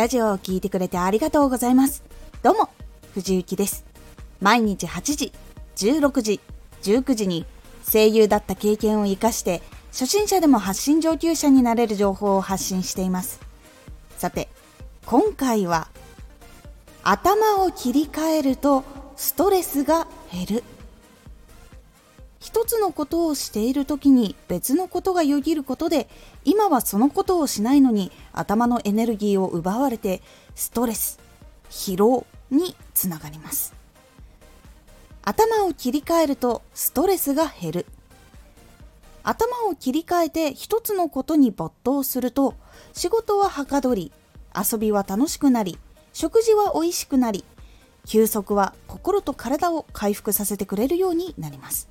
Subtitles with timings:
[0.00, 2.02] ラジオを聴いてくれてありがとうございます。
[2.42, 2.70] どうも、
[3.12, 3.84] 藤幸です。
[4.40, 5.30] 毎日8時、
[5.76, 6.40] 16時、
[6.84, 7.44] 19時に
[7.84, 13.40] 声優だった経験を活かして初心者でも発信上級者になれる情報を発信しています。
[14.16, 14.48] さて、
[15.04, 15.88] 今回は
[17.02, 18.84] 頭を切り替えると
[19.16, 20.64] ストレスが減る。
[22.60, 26.10] 一つのことをしている時に別のことがよぎることで
[26.44, 30.20] 今はそのことをしないのに頭のエネルギーを奪われて
[30.54, 31.18] ストレス
[31.70, 33.72] 疲労につながります。
[35.22, 37.86] 頭を切り替えるとストレスが減る。
[39.22, 42.56] 頭を切り替えて一つのことに没頭すると
[42.92, 44.12] 仕事ははかどり
[44.54, 45.78] 遊びは楽しくなり
[46.12, 47.42] 食事は美味しくなり
[48.04, 51.88] 休息は心と体を回復させてくれるようになります。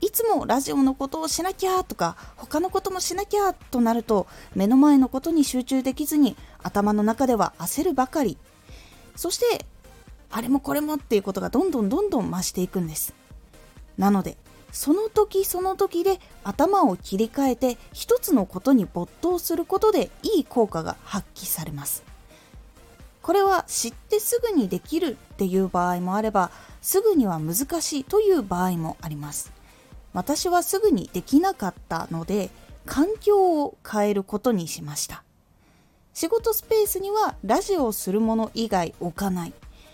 [0.00, 8.38] いつもラジオのことをしなきゃとか他のこともしなきゃとなると目の前のことに集中できずに頭の中では焦るばかり。
[9.16, 9.66] そして
[10.30, 13.14] あれもこれもっていうことがどんどんどんどん増していくんです。
[13.98, 14.36] なので
[14.72, 22.04] その時その時で頭を切り替えて一つのことに没頭することでいい効果が発揮されます。
[23.20, 29.52] これは知ってすぐにできるっていう場合もあればすぐには難しいという場合もあります。
[30.12, 32.50] 私はすぐにできなかったので
[32.86, 35.22] 環境を変えることにしました。
[36.12, 39.52] 仕事スペースにはラジオをするもの以外置かない。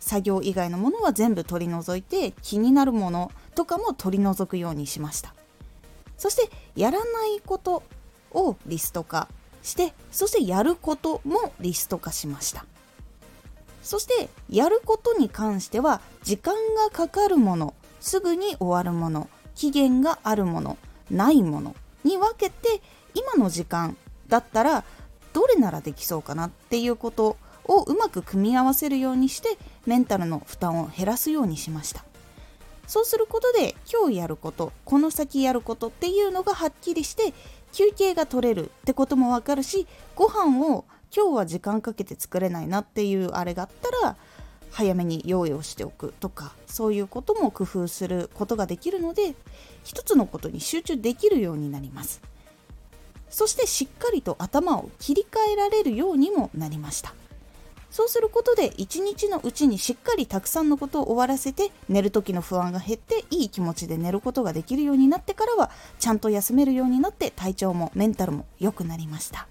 [0.00, 5.34] 作業以外のものは全部取り除いて気になるものとかも取り除くようにしました。
[6.16, 7.82] そしてやらないこと
[8.30, 9.28] をリスト化
[9.62, 12.64] してそしてやることもリスト化しました。
[13.82, 19.28] そしてやることに関しては時間がかかるものすぐに終わるもの
[19.58, 20.78] 期限があるもの
[21.10, 22.80] ないものに分けて
[23.12, 23.96] 今の時間
[24.28, 24.84] だったら
[25.32, 32.04] どれならできそうかなっていうことをうまく組み合わせるようにしてメンタルの負担を減らすようにしました。
[32.86, 37.34] そうすることで今日やることこの先やることっていうのがはっきりして
[37.72, 44.16] 休憩が取れるってこともわかるしご飯を今日は時間かけて作れないなっていうあれがあったら
[44.70, 49.34] 早めに用意をしておくとかそういうことも工夫することができるので
[49.84, 52.20] 一つのことに集中できるようになります。
[53.30, 57.14] そしてしっかりと頭を切り替えられるようにもなりました。
[57.90, 69.48] そうすることで一日のうちにしっかりたくさんのことを終わらせて寝る時の不安が減っていい気持ちで寝ることができるようになってからはちゃんと休めるようになって体調もメンタルも良くなりました。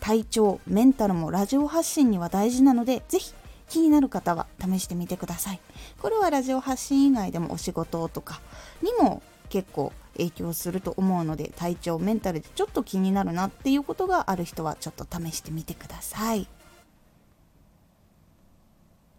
[0.00, 3.34] 体調メンタルもラジオ発信には大事なので是非
[3.68, 5.60] 気になる方は試してみてください。
[6.00, 8.40] これはラジオ発信以外でもお仕事とか
[8.82, 16.46] にも結構影響すると思うので体調メンタルでちょっと気になるなっていうことがある人はちょっと試してみてください。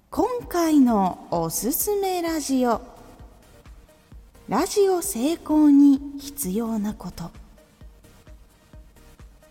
[0.10, 2.82] 今回のおすすめラジオ。
[4.48, 7.32] ラジオ成功に必要なこと。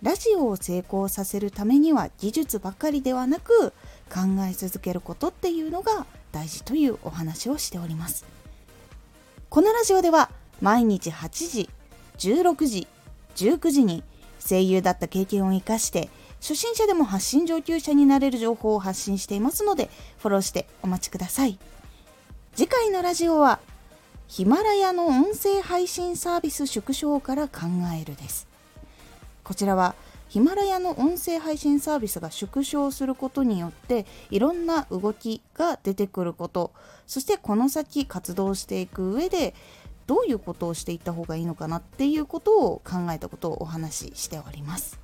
[0.00, 3.72] ラジオを成功させるためには技術ばかりではなく
[4.12, 8.24] 考え続けることっていうのが大事というお話をしております。
[9.50, 11.70] このラジオでは毎日8時
[12.18, 12.88] 16時
[13.36, 14.02] 19時に
[14.46, 16.08] 声優だった経験を生かして
[16.40, 19.88] 初心者でも発信上級者になれる情報を発信していますので
[20.18, 21.58] フォローしてお待ちください。
[22.54, 23.58] 次回のラジオは
[24.28, 27.60] ヒマラヤの音声配信サービス縮小から考
[28.00, 28.46] えるです。
[29.42, 29.94] こちらは
[30.28, 36.72] ヒマラヤの音声配信サービスが縮小することによっていろんな動きが出てくること。
[37.06, 39.54] そしてこの先活動していく上で
[40.06, 44.98] どういうことをしていった方がいいのかなっていうことを考えたことをお話ししております。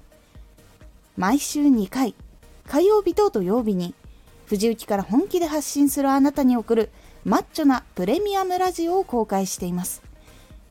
[1.17, 2.15] 毎週2回
[2.67, 3.95] 火曜日と土曜日に
[4.47, 6.91] 藤雪から本気で発信するあなたに送る
[7.25, 10.03] マッチョなプレミアムラジオを公開しています。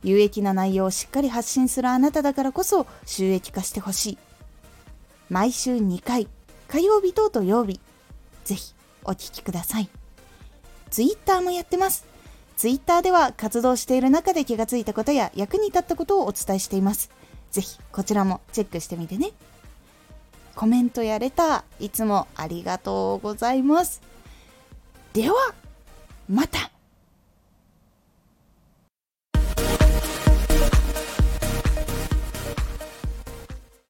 [0.03, 4.18] 有益な内容をしっかり発信するあなただからこそ収益化してほしい。
[5.29, 6.27] 毎週2回、
[6.67, 7.79] 火曜日と土曜日、
[8.45, 8.73] ぜひ
[9.03, 9.89] お聴きください。
[10.89, 12.07] ツイッターもやってます。
[12.57, 17.11] ツイッターでは活動している中で気がついたことや役に立ったことをお伝えしています。
[17.51, 19.31] ぜひこちらもチェックしてみてね。
[20.55, 24.01] コメントやレター、いつもありがとうございます。
[25.13, 25.35] では、
[26.27, 26.71] また